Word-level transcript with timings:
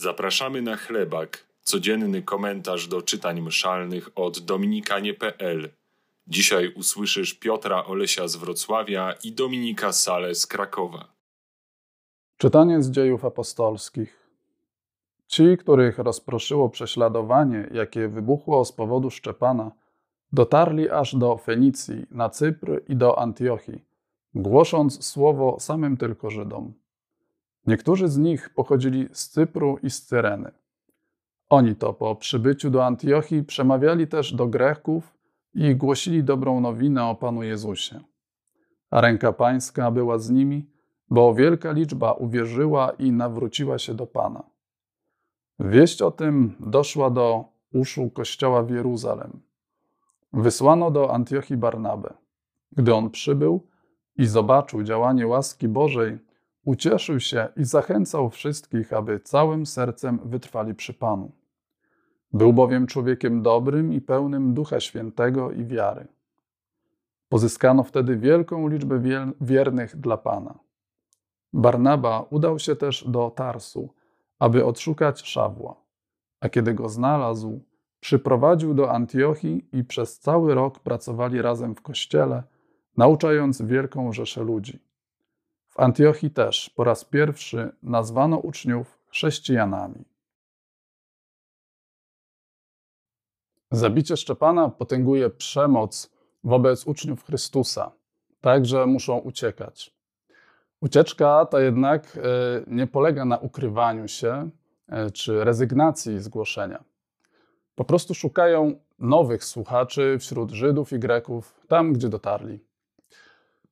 Zapraszamy 0.00 0.62
na 0.62 0.76
chlebak, 0.76 1.46
codzienny 1.62 2.22
komentarz 2.22 2.88
do 2.88 3.02
czytań 3.02 3.40
mszalnych 3.40 4.10
od 4.14 4.38
dominikanie.pl. 4.38 5.68
Dzisiaj 6.26 6.72
usłyszysz 6.74 7.34
Piotra 7.34 7.84
Olesia 7.84 8.28
z 8.28 8.36
Wrocławia 8.36 9.14
i 9.24 9.32
Dominika 9.32 9.92
Sale 9.92 10.34
z 10.34 10.46
Krakowa. 10.46 11.12
Czytanie 12.36 12.82
z 12.82 12.90
dziejów 12.90 13.24
apostolskich. 13.24 14.30
Ci, 15.26 15.56
których 15.58 15.98
rozproszyło 15.98 16.68
prześladowanie, 16.68 17.68
jakie 17.72 18.08
wybuchło 18.08 18.64
z 18.64 18.72
powodu 18.72 19.10
Szczepana, 19.10 19.70
dotarli 20.32 20.90
aż 20.90 21.16
do 21.16 21.36
Fenicji, 21.36 22.06
na 22.10 22.28
Cypr 22.28 22.82
i 22.88 22.96
do 22.96 23.18
Antiochii, 23.18 23.84
głosząc 24.34 25.04
słowo 25.06 25.56
samym 25.60 25.96
tylko 25.96 26.30
Żydom. 26.30 26.72
Niektórzy 27.66 28.08
z 28.08 28.18
nich 28.18 28.50
pochodzili 28.54 29.08
z 29.12 29.28
Cypru 29.28 29.78
i 29.82 29.90
z 29.90 30.02
Cyreny. 30.02 30.50
Oni 31.48 31.76
to 31.76 31.92
po 31.92 32.16
przybyciu 32.16 32.70
do 32.70 32.86
Antiochii 32.86 33.44
przemawiali 33.44 34.06
też 34.06 34.34
do 34.34 34.46
Greków 34.46 35.14
i 35.54 35.76
głosili 35.76 36.24
dobrą 36.24 36.60
nowinę 36.60 37.04
o 37.04 37.14
Panu 37.14 37.42
Jezusie. 37.42 38.00
A 38.90 39.00
ręka 39.00 39.32
Pańska 39.32 39.90
była 39.90 40.18
z 40.18 40.30
nimi, 40.30 40.70
bo 41.08 41.34
wielka 41.34 41.72
liczba 41.72 42.12
uwierzyła 42.12 42.90
i 42.90 43.12
nawróciła 43.12 43.78
się 43.78 43.94
do 43.94 44.06
Pana. 44.06 44.42
Wieść 45.58 46.02
o 46.02 46.10
tym 46.10 46.56
doszła 46.60 47.10
do 47.10 47.44
uszu 47.72 48.10
kościoła 48.10 48.62
w 48.62 48.70
Jeruzalem. 48.70 49.40
Wysłano 50.32 50.90
do 50.90 51.14
Antiochii 51.14 51.56
Barnabę. 51.56 52.14
Gdy 52.72 52.94
on 52.94 53.10
przybył 53.10 53.66
i 54.16 54.26
zobaczył 54.26 54.82
działanie 54.82 55.26
łaski 55.26 55.68
Bożej, 55.68 56.18
Ucieszył 56.64 57.20
się 57.20 57.48
i 57.56 57.64
zachęcał 57.64 58.30
wszystkich, 58.30 58.92
aby 58.92 59.20
całym 59.20 59.66
sercem 59.66 60.18
wytrwali 60.24 60.74
przy 60.74 60.94
Panu. 60.94 61.32
Był 62.32 62.52
bowiem 62.52 62.86
człowiekiem 62.86 63.42
dobrym 63.42 63.92
i 63.92 64.00
pełnym 64.00 64.54
Ducha 64.54 64.80
Świętego 64.80 65.50
i 65.50 65.64
wiary. 65.64 66.06
Pozyskano 67.28 67.82
wtedy 67.82 68.16
wielką 68.16 68.68
liczbę 68.68 69.02
wiernych 69.40 69.96
dla 69.96 70.16
Pana. 70.16 70.58
Barnaba 71.52 72.26
udał 72.30 72.58
się 72.58 72.76
też 72.76 73.04
do 73.08 73.30
Tarsu, 73.30 73.94
aby 74.38 74.64
odszukać 74.64 75.22
Szawła, 75.22 75.76
a 76.40 76.48
kiedy 76.48 76.74
go 76.74 76.88
znalazł, 76.88 77.60
przyprowadził 78.00 78.74
do 78.74 78.90
Antiochii 78.92 79.68
i 79.72 79.84
przez 79.84 80.18
cały 80.18 80.54
rok 80.54 80.78
pracowali 80.78 81.42
razem 81.42 81.74
w 81.74 81.82
kościele, 81.82 82.42
nauczając 82.96 83.62
wielką 83.62 84.12
rzeszę 84.12 84.42
ludzi. 84.42 84.89
W 85.80 85.82
Antiochii 85.82 86.30
też 86.30 86.70
po 86.70 86.84
raz 86.84 87.04
pierwszy 87.04 87.72
nazwano 87.82 88.38
uczniów 88.38 88.98
chrześcijanami. 89.08 90.04
Zabicie 93.70 94.16
Szczepana 94.16 94.68
potęguje 94.68 95.30
przemoc 95.30 96.10
wobec 96.44 96.86
uczniów 96.86 97.24
Chrystusa, 97.24 97.92
tak 98.40 98.66
że 98.66 98.86
muszą 98.86 99.18
uciekać. 99.18 99.94
Ucieczka 100.80 101.46
ta 101.46 101.60
jednak 101.60 102.16
e, 102.16 102.20
nie 102.66 102.86
polega 102.86 103.24
na 103.24 103.38
ukrywaniu 103.38 104.08
się 104.08 104.50
e, 104.88 105.10
czy 105.10 105.44
rezygnacji 105.44 106.20
z 106.20 106.28
głoszenia. 106.28 106.84
Po 107.74 107.84
prostu 107.84 108.14
szukają 108.14 108.74
nowych 108.98 109.44
słuchaczy 109.44 110.16
wśród 110.18 110.50
Żydów 110.50 110.92
i 110.92 110.98
Greków, 110.98 111.60
tam 111.68 111.92
gdzie 111.92 112.08
dotarli 112.08 112.69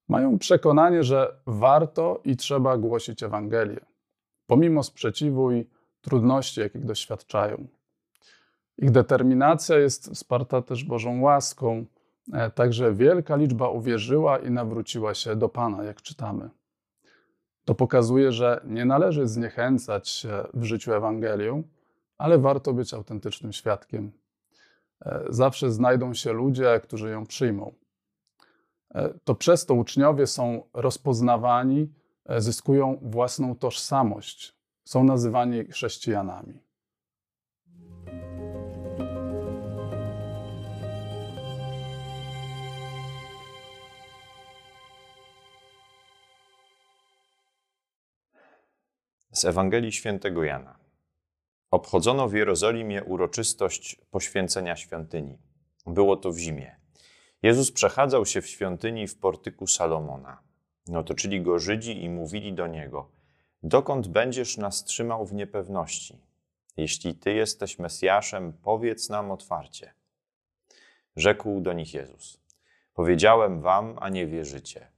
mają 0.09 0.39
przekonanie, 0.39 1.03
że 1.03 1.41
warto 1.47 2.20
i 2.25 2.37
trzeba 2.37 2.78
głosić 2.78 3.23
Ewangelię, 3.23 3.81
pomimo 4.47 4.83
sprzeciwu 4.83 5.53
i 5.53 5.67
trudności, 6.00 6.61
jakich 6.61 6.84
doświadczają. 6.84 7.67
Ich 8.78 8.91
determinacja 8.91 9.78
jest 9.78 10.11
wsparta 10.15 10.62
też 10.62 10.84
Bożą 10.84 11.20
łaską, 11.20 11.84
e, 12.33 12.50
także 12.50 12.94
wielka 12.94 13.37
liczba 13.37 13.69
uwierzyła 13.69 14.38
i 14.38 14.50
nawróciła 14.50 15.15
się 15.15 15.37
do 15.37 15.49
Pana, 15.49 15.84
jak 15.84 16.03
czytamy. 16.03 16.50
To 17.65 17.75
pokazuje, 17.75 18.32
że 18.32 18.61
nie 18.65 18.84
należy 18.84 19.27
zniechęcać 19.27 20.09
się 20.09 20.44
w 20.55 20.65
życiu 20.65 20.93
Ewangelią, 20.93 21.62
ale 22.19 22.38
warto 22.38 22.72
być 22.72 22.94
autentycznym 22.94 23.53
świadkiem. 23.53 24.12
E, 25.05 25.25
zawsze 25.28 25.71
znajdą 25.71 26.15
się 26.15 26.32
ludzie, 26.32 26.81
którzy 26.82 27.11
ją 27.11 27.27
przyjmą. 27.27 27.72
E, 28.94 29.09
to 29.25 29.34
przez 29.34 29.66
to 29.66 29.75
uczniowie 29.75 30.26
są 30.26 30.62
rozpoznawani, 30.72 31.93
e, 32.25 32.41
zyskują 32.41 32.99
własną 33.03 33.56
tożsamość, 33.56 34.54
są 34.84 35.04
nazywani 35.04 35.65
chrześcijanami. 35.65 36.69
Z 49.32 49.44
Ewangelii 49.44 49.93
Świętego 49.93 50.44
Jana. 50.44 50.78
Obchodzono 51.70 52.28
w 52.28 52.32
Jerozolimie 52.32 53.05
uroczystość 53.05 54.00
poświęcenia 54.10 54.76
świątyni. 54.76 55.38
Było 55.87 56.16
to 56.16 56.32
w 56.32 56.38
zimie. 56.38 56.78
Jezus 57.43 57.72
przechadzał 57.72 58.26
się 58.26 58.43
w 58.43 58.49
świątyni 58.49 59.09
w 59.09 59.19
portyku 59.19 59.66
Salomona. 59.66 60.43
Otoczyli 60.94 61.43
go 61.43 61.59
Żydzi 61.59 62.04
i 62.04 62.09
mówili 62.09 62.53
do 62.53 62.66
niego: 62.66 63.10
Dokąd 63.62 64.09
będziesz 64.09 64.56
nas 64.56 64.84
trzymał 64.84 65.26
w 65.26 65.34
niepewności? 65.34 66.19
Jeśli 66.76 67.15
ty 67.15 67.32
jesteś 67.32 67.78
Mesjaszem, 67.78 68.53
powiedz 68.53 69.09
nam 69.09 69.31
otwarcie. 69.31 69.93
Rzekł 71.16 71.60
do 71.60 71.72
nich 71.72 71.94
Jezus: 71.94 72.41
Powiedziałem 72.94 73.60
wam, 73.60 73.97
a 74.00 74.09
nie 74.09 74.26
wierzycie. 74.26 74.88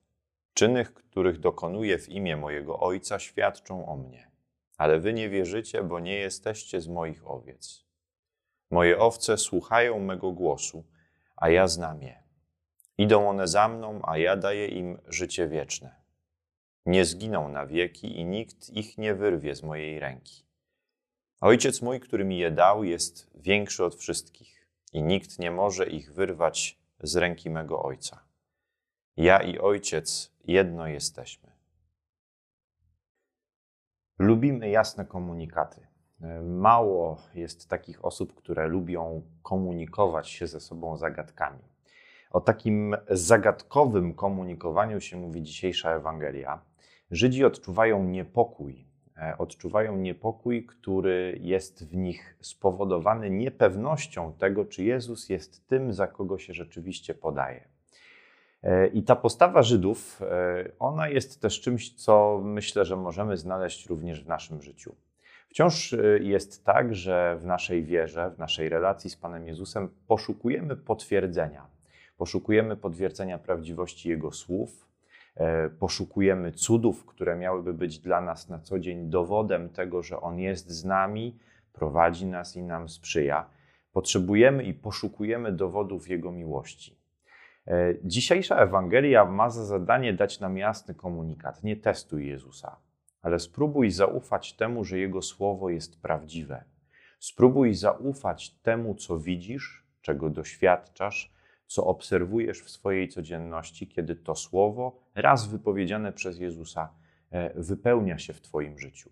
Czyny, 0.55 0.85
których 0.85 1.41
dokonuję 1.41 1.99
w 1.99 2.09
imię 2.09 2.37
mojego 2.37 2.81
Ojca, 2.81 3.19
świadczą 3.19 3.87
o 3.87 3.97
mnie. 3.97 4.31
Ale 4.77 5.01
wy 5.01 5.13
nie 5.13 5.29
wierzycie, 5.29 5.83
bo 5.83 6.01
nie 6.01 6.15
jesteście 6.15 6.81
z 6.81 6.89
moich 6.89 7.31
owiec. 7.31 7.85
Moje 8.71 8.99
owce 8.99 9.39
słuchają 9.39 9.99
mego 9.99 10.33
głosu, 10.33 10.85
a 11.37 11.49
ja 11.49 11.69
znam 11.69 12.03
je 12.03 12.30
Idą 13.01 13.29
one 13.29 13.49
za 13.49 13.69
mną, 13.69 14.01
a 14.03 14.19
ja 14.19 14.37
daję 14.37 14.69
im 14.69 14.99
życie 15.09 15.49
wieczne. 15.49 15.95
Nie 16.87 17.05
zginą 17.05 17.49
na 17.49 17.67
wieki 17.67 18.19
i 18.21 18.25
nikt 18.25 18.71
ich 18.71 18.99
nie 18.99 19.15
wyrwie 19.15 19.55
z 19.55 19.63
mojej 19.63 19.99
ręki. 19.99 20.45
Ojciec 21.41 21.83
mój, 21.83 22.01
który 22.01 22.25
mi 22.25 22.39
je 22.39 22.51
dał, 22.51 22.85
jest 22.85 23.31
większy 23.35 23.85
od 23.85 23.95
wszystkich 23.95 24.67
i 24.93 25.03
nikt 25.03 25.39
nie 25.39 25.51
może 25.51 25.87
ich 25.87 26.13
wyrwać 26.13 26.79
z 27.01 27.17
ręki 27.17 27.51
mego 27.51 27.83
Ojca. 27.83 28.25
Ja 29.17 29.43
i 29.43 29.59
Ojciec 29.59 30.33
jedno 30.45 30.87
jesteśmy. 30.87 31.51
Lubimy 34.19 34.71
jasne 34.71 35.05
komunikaty. 35.05 35.87
Mało 36.43 37.23
jest 37.35 37.69
takich 37.69 38.05
osób, 38.05 38.35
które 38.35 38.67
lubią 38.67 39.23
komunikować 39.43 40.29
się 40.29 40.47
ze 40.47 40.61
sobą 40.61 40.97
zagadkami. 40.97 41.70
O 42.31 42.41
takim 42.41 42.97
zagadkowym 43.09 44.15
komunikowaniu 44.15 45.01
się 45.01 45.17
mówi 45.17 45.43
dzisiejsza 45.43 45.91
Ewangelia. 45.91 46.61
Żydzi 47.11 47.45
odczuwają 47.45 48.05
niepokój, 48.05 48.85
e, 49.17 49.39
odczuwają 49.39 49.97
niepokój, 49.97 50.67
który 50.67 51.39
jest 51.41 51.91
w 51.91 51.97
nich 51.97 52.37
spowodowany 52.41 53.31
niepewnością 53.31 54.33
tego, 54.33 54.65
czy 54.65 54.85
Jezus 54.85 55.29
jest 55.29 55.67
tym, 55.69 55.93
za 55.93 56.07
kogo 56.07 56.39
się 56.39 56.55
rzeczywiście 56.55 57.15
podaje. 57.15 57.69
E, 58.63 58.87
I 58.87 59.03
ta 59.03 59.17
postawa 59.17 59.63
Żydów, 59.63 60.23
e, 60.23 60.65
ona 60.79 61.09
jest 61.09 61.43
też 61.43 61.61
czymś, 61.61 61.95
co 61.95 62.41
myślę, 62.45 62.85
że 62.85 62.97
możemy 62.97 63.37
znaleźć 63.37 63.87
również 63.87 64.25
w 64.25 64.29
naszym 64.29 64.63
życiu. 64.63 64.95
Wciąż 65.49 65.95
jest 66.21 66.65
tak, 66.65 66.95
że 66.95 67.37
w 67.41 67.45
naszej 67.45 67.85
wierze, 67.85 68.31
w 68.31 68.39
naszej 68.39 68.69
relacji 68.69 69.11
z 69.11 69.17
Panem 69.17 69.47
Jezusem 69.47 69.89
poszukujemy 70.07 70.77
potwierdzenia 70.77 71.80
Poszukujemy 72.21 72.77
potwierdzenia 72.77 73.39
prawdziwości 73.39 74.09
Jego 74.09 74.33
słów, 74.33 74.89
e, 75.37 75.71
poszukujemy 75.71 76.53
cudów, 76.53 77.07
które 77.07 77.37
miałyby 77.37 77.75
być 77.75 77.99
dla 77.99 78.21
nas 78.21 78.49
na 78.49 78.59
co 78.59 78.79
dzień 78.79 79.11
dowodem 79.11 79.69
tego, 79.69 80.03
że 80.03 80.21
On 80.21 80.39
jest 80.39 80.71
z 80.71 80.85
nami, 80.85 81.39
prowadzi 81.73 82.27
nas 82.27 82.57
i 82.57 82.63
nam 82.63 82.89
sprzyja. 82.89 83.51
Potrzebujemy 83.93 84.65
i 84.65 84.75
poszukujemy 84.75 85.53
dowodów 85.53 86.09
Jego 86.09 86.33
miłości. 86.33 86.99
E, 87.67 87.95
dzisiejsza 88.05 88.57
Ewangelia 88.57 89.25
ma 89.25 89.51
za 89.51 89.65
zadanie 89.65 90.13
dać 90.13 90.41
nam 90.41 90.59
jasny 90.59 90.95
komunikat. 90.95 91.63
Nie 91.63 91.77
testuj 91.77 92.29
Jezusa, 92.29 92.77
ale 93.23 93.39
spróbuj 93.39 93.91
zaufać 93.91 94.53
temu, 94.53 94.85
że 94.85 94.99
Jego 94.99 95.23
słowo 95.23 95.71
jest 95.71 96.03
prawdziwe. 96.03 96.65
Spróbuj 97.19 97.75
zaufać 97.75 98.51
temu, 98.51 98.95
co 98.95 99.19
widzisz, 99.19 99.87
czego 100.03 100.31
doświadczasz, 100.31 101.40
co 101.71 101.87
obserwujesz 101.87 102.63
w 102.63 102.71
swojej 102.71 103.09
codzienności, 103.09 103.89
kiedy 103.89 104.17
to 104.17 104.35
słowo, 104.35 105.01
raz 105.15 105.49
wypowiedziane 105.49 106.13
przez 106.13 106.39
Jezusa, 106.39 106.95
e, 107.31 107.63
wypełnia 107.63 108.19
się 108.19 108.33
w 108.33 108.41
Twoim 108.41 108.79
życiu. 108.79 109.11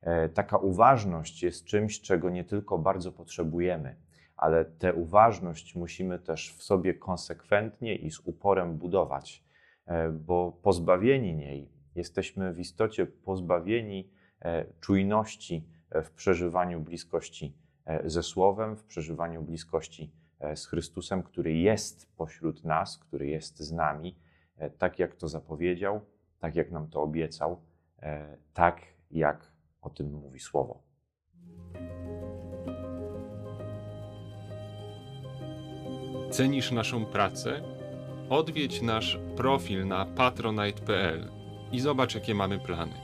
E, 0.00 0.28
taka 0.28 0.56
uważność 0.56 1.42
jest 1.42 1.64
czymś, 1.64 2.00
czego 2.00 2.30
nie 2.30 2.44
tylko 2.44 2.78
bardzo 2.78 3.12
potrzebujemy, 3.12 3.96
ale 4.36 4.64
tę 4.64 4.94
uważność 4.94 5.74
musimy 5.74 6.18
też 6.18 6.54
w 6.58 6.62
sobie 6.62 6.94
konsekwentnie 6.94 7.96
i 7.96 8.10
z 8.10 8.20
uporem 8.20 8.76
budować, 8.78 9.44
e, 9.86 10.10
bo 10.10 10.52
pozbawieni 10.62 11.34
niej 11.34 11.68
jesteśmy 11.94 12.52
w 12.52 12.58
istocie 12.58 13.06
pozbawieni 13.06 14.10
czujności 14.80 15.68
w 15.90 16.10
przeżywaniu 16.10 16.80
bliskości 16.80 17.56
ze 18.04 18.22
Słowem, 18.22 18.76
w 18.76 18.84
przeżywaniu 18.84 19.42
bliskości 19.42 20.12
z 20.54 20.66
Chrystusem, 20.66 21.22
który 21.22 21.52
jest 21.52 22.16
pośród 22.16 22.64
nas, 22.64 22.98
który 22.98 23.26
jest 23.26 23.58
z 23.58 23.72
nami, 23.72 24.16
tak 24.78 24.98
jak 24.98 25.14
to 25.14 25.28
zapowiedział, 25.28 26.00
tak 26.38 26.56
jak 26.56 26.70
nam 26.70 26.88
to 26.88 27.02
obiecał, 27.02 27.60
tak 28.54 28.80
jak 29.10 29.52
o 29.82 29.90
tym 29.90 30.12
mówi 30.12 30.40
Słowo. 30.40 30.82
Cenisz 36.30 36.72
naszą 36.72 37.06
pracę? 37.06 37.62
Odwiedź 38.30 38.82
nasz 38.82 39.18
profil 39.36 39.86
na 39.86 40.06
patronite.pl 40.06 41.30
i 41.72 41.80
zobacz, 41.80 42.14
jakie 42.14 42.34
mamy 42.34 42.58
plany. 42.58 43.03